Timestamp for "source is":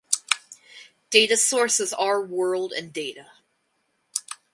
1.37-1.93